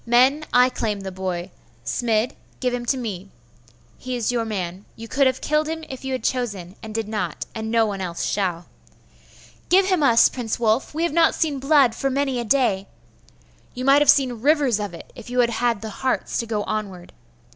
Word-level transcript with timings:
Men, 0.03 0.45
I 0.51 0.69
claim 0.69 1.01
the 1.01 1.11
boy. 1.11 1.51
Smid, 1.85 2.31
give 2.59 2.73
him 2.73 2.87
to 2.87 2.97
me. 2.97 3.29
He 3.99 4.15
is 4.15 4.31
your 4.31 4.45
man. 4.45 4.85
You 4.95 5.07
could 5.07 5.27
have 5.27 5.41
killed 5.41 5.67
him 5.67 5.83
if 5.89 6.03
you 6.03 6.11
had 6.13 6.23
chosen, 6.23 6.75
and 6.81 6.95
did 6.95 7.07
not; 7.07 7.45
and 7.53 7.69
no 7.69 7.85
one 7.85 8.01
else 8.01 8.23
shall.' 8.25 8.65
'Give 9.69 9.85
him 9.85 10.01
us, 10.01 10.27
Prince 10.27 10.59
Wulf! 10.59 10.95
We 10.95 11.03
have 11.03 11.13
not 11.13 11.35
seen 11.35 11.59
blood 11.59 11.93
for 11.93 12.09
many 12.09 12.39
a 12.39 12.43
day!' 12.43 12.87
'You 13.75 13.85
might 13.85 14.01
have 14.01 14.09
seen 14.09 14.41
rivers 14.41 14.79
of 14.79 14.95
it, 14.95 15.13
if 15.15 15.29
you 15.29 15.39
had 15.41 15.51
had 15.51 15.81
the 15.83 15.91
hearts 15.91 16.39
to 16.39 16.47
go 16.47 16.63
onward. 16.63 17.13